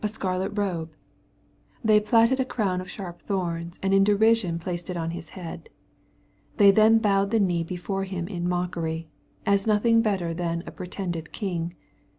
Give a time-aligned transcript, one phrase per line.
[0.03, 0.95] acarlet robe.
[1.83, 5.69] They platted a crown of sharp thorns^ and in derision placed it on His head.
[6.57, 9.09] They then bowed the knee before Him in mockery,
[9.45, 11.75] as nothing better than a pretended king.